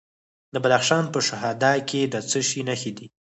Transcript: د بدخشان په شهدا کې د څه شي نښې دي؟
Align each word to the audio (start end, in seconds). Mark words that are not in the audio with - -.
د 0.53 0.55
بدخشان 0.63 1.03
په 1.13 1.19
شهدا 1.27 1.71
کې 1.89 2.01
د 2.13 2.15
څه 2.29 2.39
شي 2.49 2.61
نښې 2.67 2.91
دي؟ 2.97 3.07